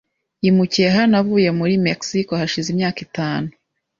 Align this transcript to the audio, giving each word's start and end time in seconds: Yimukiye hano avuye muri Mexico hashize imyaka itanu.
Yimukiye 0.43 0.89
hano 0.97 1.13
avuye 1.21 1.49
muri 1.59 1.73
Mexico 1.87 2.31
hashize 2.41 2.67
imyaka 2.73 2.99
itanu. 3.07 3.49